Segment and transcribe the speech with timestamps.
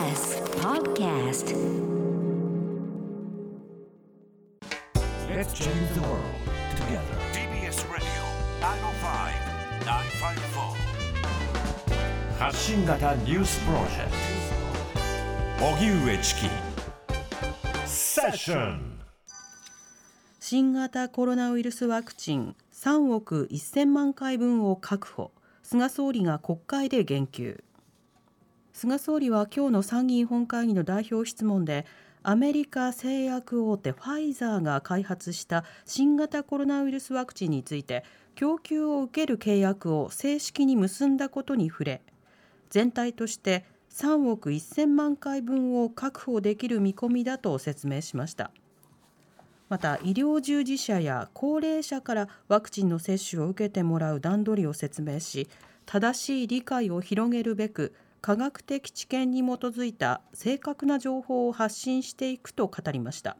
[0.00, 1.52] TBS Podcast.
[5.28, 6.24] Let's change the world
[6.74, 7.04] together.
[7.34, 8.08] TBS Radio
[9.82, 10.72] 905-954
[12.38, 14.12] 発信型ニュースプロジェク
[15.58, 16.48] ト荻上チキ
[17.84, 18.98] セッション
[20.40, 25.30] 新型コロナウイルスワクチン3億1000万回分を確保。
[25.62, 27.62] 菅総理が国会で言及
[28.80, 31.84] 菅総理は今日の参議院本会議の代表質問で
[32.22, 38.04] アメリカ製薬大手ファイザーが開発した新型コロナウイルスワクチンについて
[38.36, 42.00] 供給を受ける契約を正式に結んだことに触れ
[42.70, 48.50] 全体として3億1000万回分を確保できる見込みだと説明しました。
[49.68, 55.50] また医療従事者や高齢者からワクチンの接種を受けてもらう段取りを説明し
[55.84, 63.36] 正しい理解を広げるべく科学的知見に基づいた正確な情報を発信していくと語りました。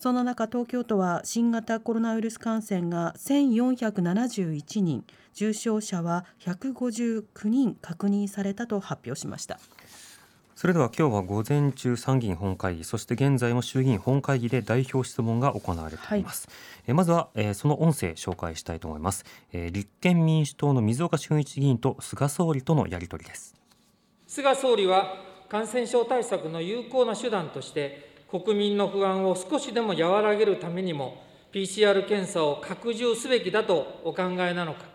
[0.00, 9.58] その中東京都は新型コロナウイルス感染が1471人重症者は159人確認されたと発表しました。
[10.56, 16.48] それでは今日は午前中参議院本会議そして現在も衆議院本会議で代表質問が行われています、
[16.86, 23.54] えまずは、えーその音声紹介したいと思います、えー立憲民主党の水岡俊一議員と菅総理とのやり取りです。
[24.28, 25.16] 菅総理は
[25.48, 34.86] 感染症対策の有効な手段として、国民の不安を少しでも和らげるためにも、PCR 検査を拡充すべきだとお考えなのか、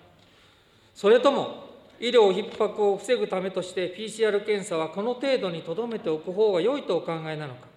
[0.94, 1.69] それとも
[2.00, 7.68] 医療逼迫を防ぐためとして PCR 検査はこの程度にとどめておく方が良いとお考えなのか、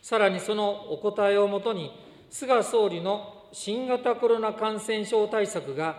[0.00, 1.90] さらにそのお答えをもとに、
[2.30, 5.96] 菅総理の新型コロナ感染症対策が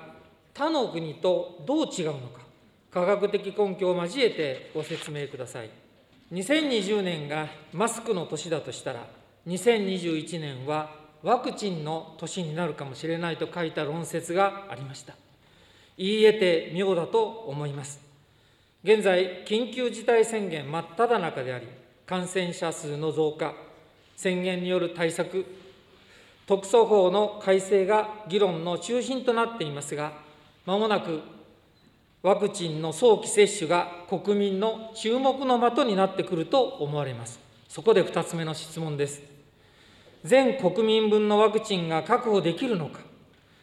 [0.54, 2.42] 他の国とどう違うのか、
[2.92, 5.70] 科学的根拠を交えてご説明ください。
[6.32, 9.06] 2020年がマスクの年だとしたら、
[9.48, 15.14] 2021年はワクチンの年になるかもしれないと書いた論説がありました。
[16.00, 18.00] 言い得て妙だと思います。
[18.86, 21.68] 現在、緊急事態宣言真っ只中であり、
[22.06, 23.54] 感染者数の増加、
[24.16, 25.46] 宣言による対策、
[26.48, 30.14] 特措法の改正が議論の中心となっていますが、
[30.66, 31.20] まもなく
[32.24, 37.42] ワクチンの早期接種が国民の注目の的になってくると思われます。
[37.68, 39.22] そこで2つ目の質問です。
[40.24, 43.02] 全国民分のワクチンが確保できるのか、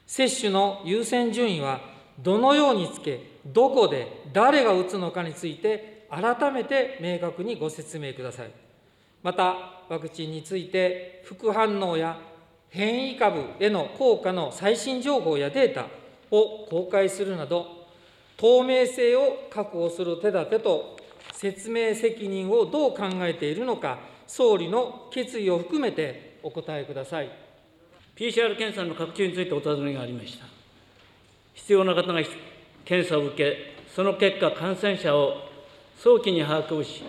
[0.06, 8.50] 接種の優先順位はどのようにつけ、どこで、誰が打つのかについて、改めて明確にご説明ください。
[9.22, 12.18] また、ワクチンについて、副反応や
[12.70, 15.86] 変異株への効果の最新情報やデータ
[16.30, 17.86] を公開するなど、
[18.36, 20.96] 透明性を確保する手立てと
[21.32, 27.30] 説明責任をどう考えているのか、総理の決意を含めてお答えください。
[28.16, 30.55] PCR 検査の拡充についてお尋ねがありました。
[31.56, 32.22] 必要な方が
[32.84, 35.48] 検査を受け、その結果、感染者を
[35.98, 37.02] 早期に把握をし、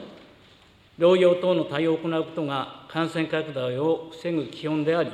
[0.97, 5.11] 療養等の対応を行うことが感染拡大を防ぐ基本であり、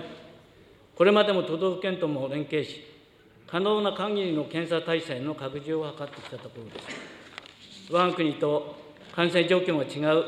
[0.95, 2.85] これまでも都道府県とも連携し、
[3.47, 7.91] 可能な限りの検査体制の拡充を図ってきたところです。
[7.91, 8.75] 我が国と
[9.13, 10.25] 感染状況が違う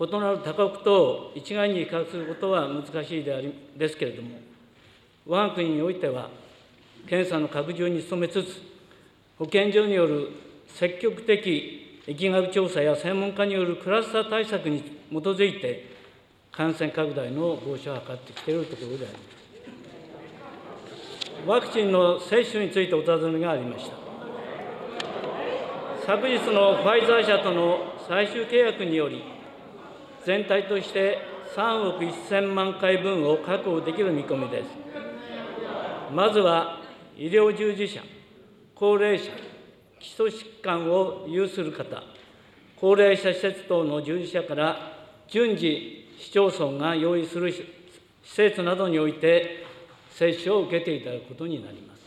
[0.00, 4.38] 異なる他国とを一概に比較することは難しいでありですけれども、
[5.26, 6.28] 我が国においては、
[7.06, 8.62] 検査の拡充に努めつつ、
[9.38, 10.30] 保健所による
[10.68, 15.92] 積極的疫学調査や専門家によるクラスター対策に基づいて、
[16.52, 19.34] 感染拡大の防止を図ってきているところであります。
[21.46, 23.96] ワクチンの接種についてお尋ねがありました。
[26.06, 29.22] 昨日のファイザー社との最終契約により、
[30.24, 31.18] 全体として
[31.56, 34.68] 3億1000万回分を確保できる見込みです。
[36.14, 36.83] まずは
[37.16, 38.02] 医療従事者、
[38.74, 39.30] 高齢者、
[40.00, 42.02] 基礎疾患を有する方、
[42.76, 44.76] 高齢者施設等の従事者から
[45.28, 47.64] 順次、市町村が用意する施
[48.24, 49.64] 設などにおいて
[50.10, 52.00] 接種を受けていただくことになります。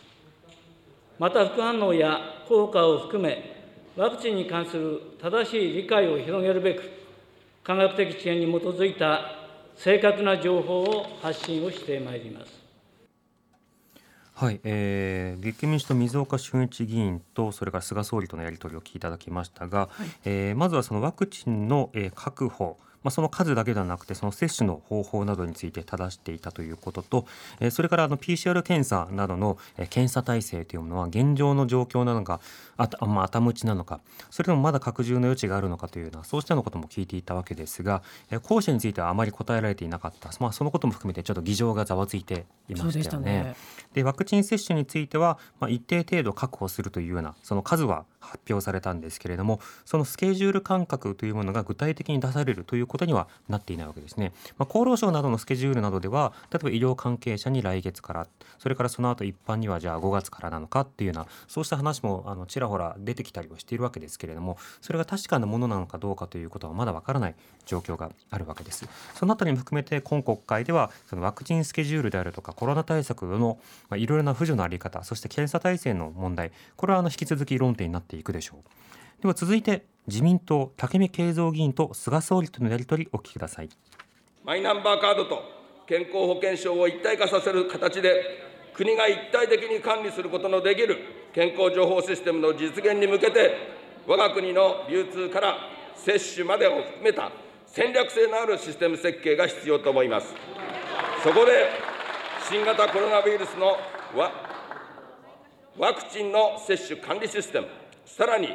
[1.18, 3.56] また副反応や効果を含め、
[3.96, 6.84] ワクチンに関する正しい理解を広げるべく、
[7.64, 9.22] 科学的知見に基づいた
[9.76, 12.57] 正確な情報を発信をしてまいります。
[14.40, 19.90] はい、えー、立憲民主党水岡俊一議員とそれから菅総理とのやり取りを聞いただきましたが、
[20.26, 22.78] えーまずはそのワクチンの、えー確保、
[23.08, 27.26] まあ、その数だけではなくてその接種の方法などについて正していたということと、
[27.62, 32.42] えー、それからあの PCR 検査などの、えー、検査体制というものは現状の状況なのか
[32.76, 43.56] あた、まあ、頭打ちなのかそれともまだ拡充の余地があるのかというようなそうしたようなことも聞いていたわけですが、えー、後者についてはあまり答えられていなかった、まあ、そのことも含めてちょっと議場がざわついていましたよね。
[43.94, 58.28] で、ね、ワクチン接種については、まあ、一定程度確保するというようなその数は発表されたんですけれどもそのスケジュール感覚というものが具体的に出されるということにはなっていないわけですね、まあ、厚労省などのスケジュールなどでは例えば医療関係者に来月から
[58.60, 67.36] それからその後一般にはじゃあ5月からなのかっていうようなそうした話もあのちらほら出てきたりはしているわけですけれどもそれが確かなものなのかどうかということはまだわからない
[67.66, 68.88] 状況があるわけです。
[69.14, 73.60] そのあたりも含めて今国会ではそのワクチンスケジュールであるとかコロナ対策の
[73.96, 79.22] いろいろな扶助の在り方そして検査体制の問題これはあの引き続き論点になっていくでしょう。
[79.22, 83.70] では続いて自民党武見敬三議員と菅総理とのやり取りお聞きください。
[84.44, 85.42] マイナンバーカードと
[85.88, 90.98] 健康保険証を一体化させる形で国が一体的に管理することのできる
[91.34, 93.52] 健康情報システムの実現に向けて
[94.06, 95.58] 我が国の流通から
[95.96, 97.32] 接種までを含めた
[97.66, 100.34] 戦略性のあるシステム設計が必要と思います。
[101.24, 101.70] そこで
[102.50, 103.78] 新型コロナウイルスの
[105.78, 107.68] ワクチンの接種管理システム
[108.08, 108.48] さらに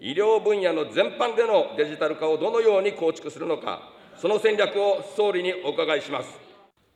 [0.00, 6.38] 医療分野の全般でのデジタル化をどのように構築するのか、その戦略を総理にお伺いします。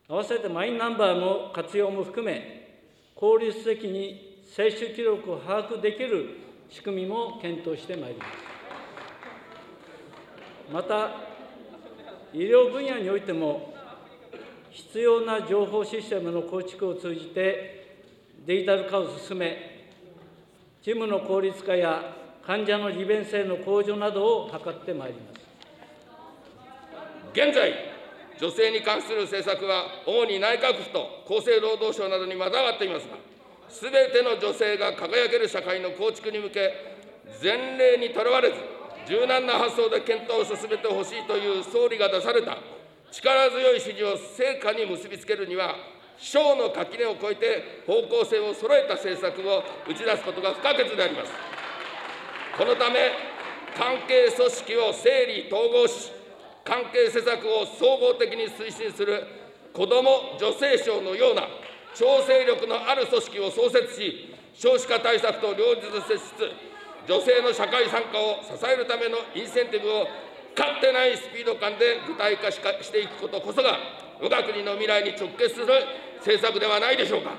[0.07, 2.79] 合わせてマイナンバーの活用も含め、
[3.13, 6.37] 効率的に接種記録を把握できる
[6.69, 8.29] 仕組みも検討してまいります。
[10.71, 11.11] また、
[12.33, 13.73] 医療分野においても、
[14.71, 17.97] 必要な情報システムの構築を通じて、
[18.45, 19.76] デジタル化を進め、
[20.87, 25.41] 事務の効率化や患者の利便性の向上などを図ってまいります。
[27.33, 27.73] 現在、
[28.39, 33.17] 女性に関する政策は、主に内閣府と厚生労働省などにまたがっていますが、
[33.67, 36.71] すべての女性が輝ける社会の構築に向け、
[37.43, 38.55] 前例にとらわれず、
[39.09, 42.59] 柔軟な発想で検討を進めてほしいという総理が出された
[43.11, 45.75] 力強い指示を成果に結びつけるには、
[46.17, 51.31] 省の垣根を越えて方向性を揃えた政策を打ち出すことが不可欠であります。
[52.57, 53.11] このため、
[53.77, 56.11] 関係組織を整理統合し、
[56.63, 59.23] 関係施策を総合的に推進する
[59.71, 61.43] 子ども女性省のような
[61.93, 66.51] 調整力のある組織を創設し、少子化対策と両立せつつ、
[67.07, 70.05] 女性の社会参加を支えるためのインセンティブを
[70.55, 72.59] かつてないスピード感で具体化し
[72.91, 75.67] ていくことこそが、我が国の未来に直結する
[76.17, 77.31] 政策ではないでしょうか。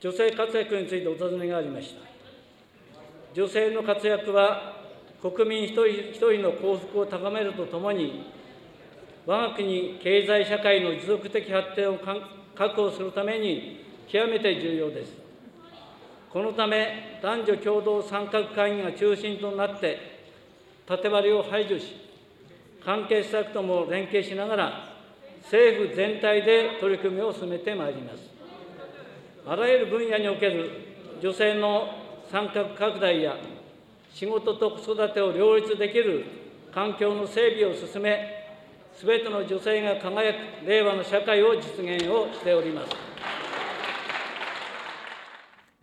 [0.00, 2.00] 女性活躍についてお尋ねがありました。
[3.34, 4.76] 女性の活躍は
[5.20, 8.24] 国民一人一人の幸福を高めるとともに、
[9.26, 11.98] 我が国経済社会の持続的発展を
[12.54, 15.12] 確保するために極めて重要です。
[16.30, 19.98] このため、男女共同参画会議が中心となって、
[20.86, 21.94] 縦割りを排除し、
[22.82, 24.89] 関係施策とも連携しながら、
[25.44, 28.30] 政府全体で取り組みを進めてまいります。
[29.46, 30.70] あらゆる分野における
[31.22, 31.88] 女性の
[32.30, 33.36] 参画拡大や
[34.14, 36.24] 仕事と子育てを両立できる
[36.72, 38.44] 環境の整備を進め、
[38.94, 43.09] すべての女性が輝く令和の社会を実現をしております。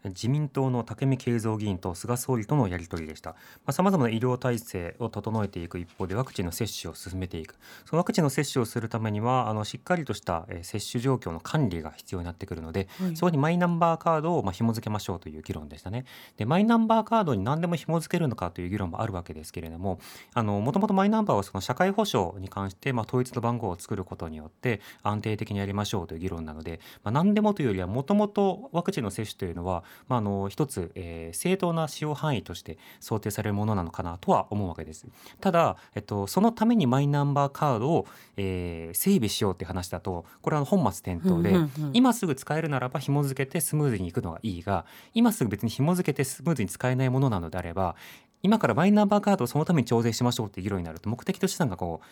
[0.10, 3.36] 自民党の武見敬三議員と菅総理とのやり取りでした。
[3.72, 7.56] さまざ、まな医療体制を整えていく一方でワクチンの接種を進めていく。
[7.86, 16.06] そのワクチンの接種をするためにはあのしっかりとした接種状況の管理が必要になってくるので、はい、そこにマイナンバーカードをまあ紐付けましょうという議論でしたね。
[16.38, 20.00] でマイナンバーカードに何でも紐付けるのかという議論もあるわけですけれども
[20.36, 35.08] もともとマイナンバーはその社会保障に関してまあ統一の番号を作ることによって安定的にやりましょうという議論なので、まあ、何でもというよりはもともとワクチンの接種というのは、まあ、あの一つつ、えー、正当な使用範囲として想定されるものなのかなとは思うわけです。
[35.42, 41.56] ただ、えっと、そのためにマイナンバーカードを、えー、整備しようって話だとこれは本末転倒で、
[41.94, 47.96] 今すぐ使えるならば紐付けてスムーズにいくのがいいが今すぐ別に紐付けてスムーズに使えないものなのであれば
[48.44, 52.06] 今からマイナンバーカードをそのために調整しましょうっていう議論になると目的と手段がこう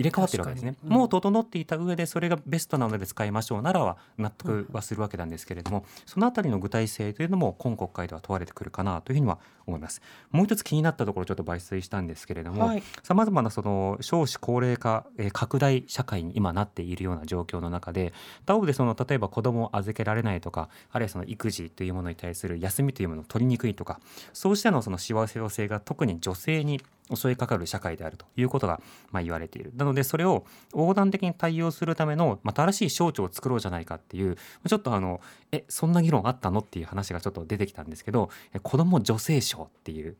[0.00, 10.00] 入れ替わってるわけですね、うん、もう整っていた上でそれがベストなので使いましょうならは納得はするわけなんですけれども、うん、そのあたりの具体性というのも今国会では問われてくるかなというふうには思います。
[10.30, 18.12] もう一つ気になったところちょっと抜粋したんですけれどもさまざまなその少子高齢化、えー、拡大社会に今なっているような状況の中で
[18.46, 24.00] 他方でその例えば子供を預けられないとかあるいはその育児というものに対する休みというものを取りにくいとか
[24.32, 26.80] そうしたのその幸せ性が特に女性に
[27.14, 29.72] 襲いかかる社会であるということがまあ言われている。
[29.76, 34.36] なのでそれを横断的に対応するための、新しい省庁を作ろうじゃないかっていう
[34.68, 35.20] ちょっとあの
[35.52, 38.30] えそんな議論あったのっていう話がちょっと出てきたんですけど
[38.62, 40.16] 子ども女性省っていう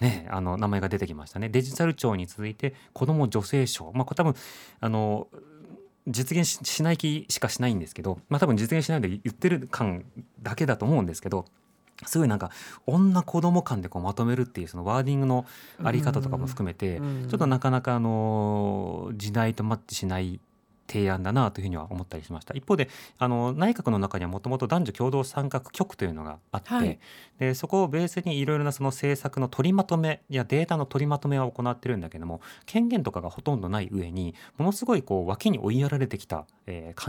[0.00, 1.50] ね、あの名前が出てきましたね。
[1.50, 4.34] デジタル庁に続いて子ども女性省、まあ、これ多分
[4.80, 5.28] あの
[6.08, 10.04] 実現しない気しかしないんですけど、まあ、多分実現しないで言ってる感
[10.42, 11.44] だけだと思うんですけど
[12.06, 12.50] すごいなんか
[12.86, 15.46] 女子供間でこうまとめるっていうそのワーディングの
[15.82, 20.40] あり方とかも含めてちょっとなかなかあの時代とマッチしない
[20.90, 22.52] 提案だなというふうには思ったりしました。
[22.54, 22.88] 一方で
[23.18, 26.98] あの内閣の中にはもともと男女共同参画局というのがあって、はい、
[27.38, 37.00] でそこをベースにいろいろなその政策の取りまとめやデータの取りまとめを行ってるんだけども権限とかがほとんどない上にものすごいこう脇に追いやられてきた、えー、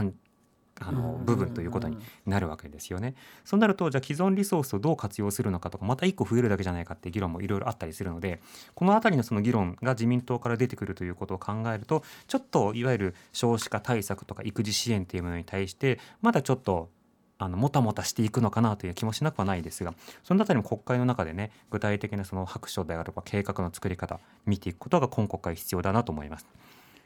[0.80, 3.14] あの部分ということになるわけですよね。
[3.44, 8.40] そうなるとじゃあ既存リソースをどう活用するのかとかまた1個増えるだけじゃないかって議論もいろいろあったりするので
[8.74, 16.90] この辺りのその議論が自民党から出てくるということを考えるとちょっといわゆる少子化対策とか育児支援というものに対してまだちょっと
[17.38, 26.46] あのもたもたしていくのかなという気もしなくはないですがその辺りも国会の中でね具体的なその白書であるとか計画の作り方見ていくことが今国会必要だなと思います。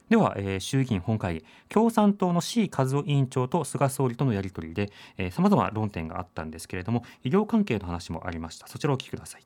[0.08, 4.92] では、えー、衆議院本会議共産党の C 和夫委員長と菅総理とのやり取りで
[5.32, 8.68] さまざま論点があったんですけれども医療関係の話もありました。
[8.68, 9.42] そちらをお聞きください。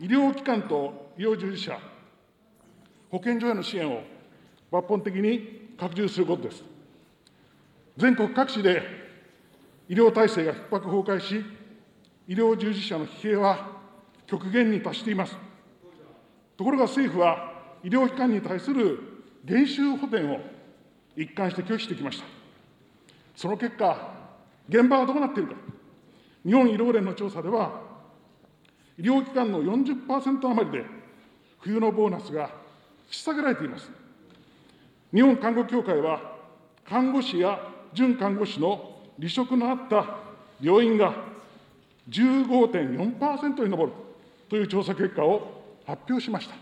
[0.00, 1.78] 医療機関と医療従事者
[3.10, 4.02] 保健所への支援を
[4.70, 6.62] 抜本的に拡充することです。
[7.96, 8.82] 全国各地で
[9.88, 11.44] 医療体制が逼迫崩壊し
[12.26, 13.72] 医療従事者の疲弊は
[14.26, 15.36] 極限に達しています。
[16.56, 17.52] ところが政府は
[17.82, 19.13] 医療機関に対する
[19.44, 20.40] 減収補填を
[21.16, 22.24] 一貫して拒否してきました。
[23.36, 24.14] その結果、
[24.68, 25.56] 現場はどうなっているか。
[26.44, 27.80] 日本医療連の調査では、
[28.98, 30.84] 医療機関の40%余りで
[31.60, 32.48] 冬のボーナスが引
[33.10, 33.90] き下げられています。
[35.12, 36.20] 日本看護協会は、
[36.88, 37.58] 看護師や
[37.92, 40.18] 準看護師の離職のあった
[40.60, 41.14] 病院が
[42.08, 43.92] 15.4%に上る
[44.48, 46.54] という調査結果を発表しました。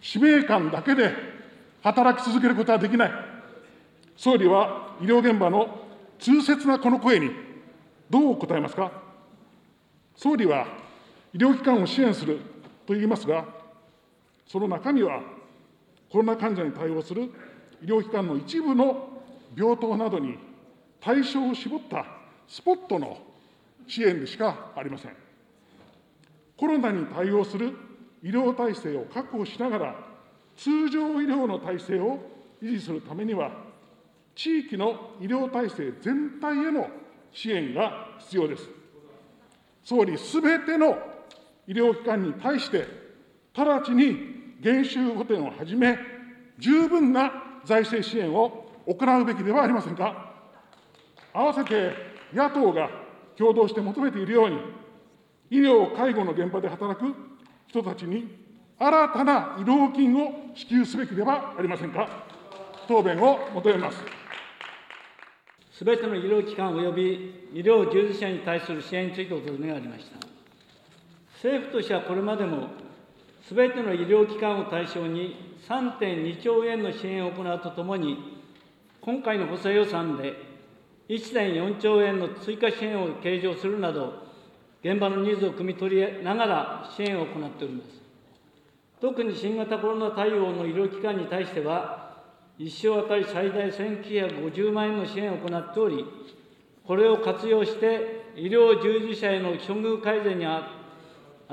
[0.00, 1.41] 使命感だけで
[1.82, 3.12] 働き続けることはできない。
[4.16, 5.80] 総理は医療現場の
[6.18, 7.30] 痛切なこの声に
[8.08, 8.92] どう答えますか？
[10.14, 10.66] 総理は
[11.34, 12.38] 医療機関を支援する
[12.86, 13.44] と言いますが、
[14.46, 15.20] その中身は
[16.10, 17.32] コロナ患者に対応する
[17.82, 19.08] 医療機関の一部の
[19.56, 20.38] 病棟などに
[21.00, 22.04] 対象を絞った
[22.46, 23.18] スポットの
[23.88, 25.16] 支援でしかありません。
[26.56, 27.76] コロナに対応する
[28.22, 30.11] 医療体制を確保しながら
[30.56, 32.18] 通常医療の体制を
[32.62, 33.50] 維持するためには、
[34.34, 36.88] 地域の医療体制全体への
[37.32, 38.68] 支援が必要です。
[39.84, 40.96] 総理、すべての
[41.66, 42.86] 医療機関に対して、
[43.54, 45.98] 直ちに減収補填をはじめ、
[46.58, 47.32] 十分な
[47.64, 50.32] 財政支援を行うべきではありませんか？
[51.34, 51.92] 併せて
[52.32, 52.90] 野党が
[53.36, 54.58] 共同して求めているように、
[55.50, 57.14] 医療・介護の現場で働く
[57.66, 58.41] 人たちに
[58.84, 62.08] 新たな医療金を支給すべきではありませんか？
[62.88, 63.98] 答弁を求めます。
[65.70, 70.26] すべての医療機関及び医療従事者に対する支援についてお尋ねがありました。
[71.34, 72.70] 政府としてはこれまでも、
[73.46, 78.40] すべての医療機関を対象に3.2兆円の支援を行うとともに、
[79.00, 80.34] 今回の補正予算で
[81.08, 84.26] 1.4兆円の追加支援を計上するなど、
[84.82, 88.01] 現場のニーズを汲み取りながら支援を行っております。
[89.02, 92.22] 特に新型コロナ対応の医療機関に対しては、
[92.60, 96.06] 1床当たり最大1950万円の支援を行っており、
[96.86, 100.62] これを活用して、医療従事者への処遇改善に充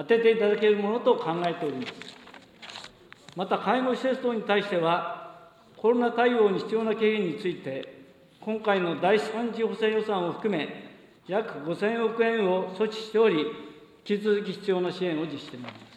[0.06, 1.94] てていただけるものと考えております。
[3.36, 8.06] また、介護施設等に対しては、コロナ対応に必要な経費について、
[8.42, 10.68] 今回の第3次補正予算を含め、
[11.28, 13.40] 約5000億円を措置しており、
[14.08, 15.89] 引き続き必要な支援を実施しています。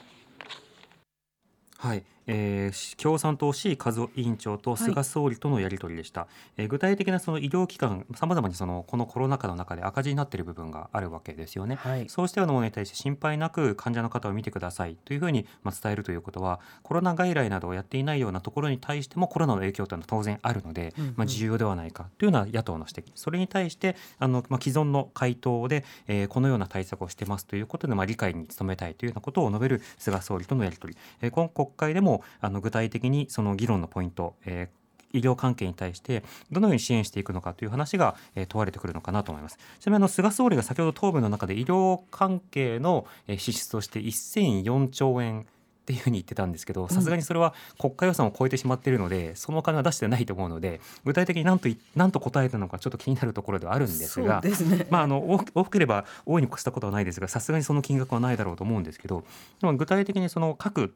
[1.82, 23.12] はい、えー、共産党 C 和夫委員長と菅総理とのやり取りでした、はい、えー、具体的なその医療機関さまざまにそのこのコロナ禍の中で赤字になっている部分があるわけですよね、はい、そうしたようなものに対して心配なく患者の方を見てくださいというふうにまあ伝えるということはコロナ外来などをやっていないようなところに対してもコロナの影響というのは当然あるので、うんうん、まあ、重要ではないかというような野党の指摘。
[23.14, 34.82] それに対してあの、まあ、既存の回答で、えー、このような対策をしてますということで、まあ、理解に努めたいというようなことを述べる菅総理とのやり取り、えー、今国会でもあの具体的にその議論のポイント、えー
[35.14, 39.58] 医療関係に対してどのように支援していくのかという話が、えー、問われてくるのかなと思います。
[39.78, 45.44] ちなみにあの菅総理が先ほど答弁の中で医療関係の、えー、支出として1004兆円っ
[45.82, 59.24] っていうふうに言ってたんですけどさすがにそれは国家予算を超えてしまっているのでそのお金は出してないと思うので具体的に何と何と答えたのかちょっと気になるところではあるんですがね、まあ、あの多ければ大いに越したことはないですがさすがにその金額はないだろうと思うんですけど
[59.60, 60.94] でも具体的にその各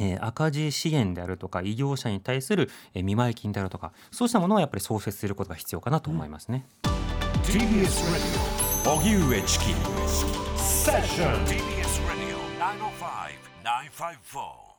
[0.00, 6.66] え、赤字支援であるとか異業者に対する、え、見舞い金であるとかそうしたものをやっぱり創設することが必要かなと思いますね。
[6.84, 6.88] う
[14.68, 14.71] ん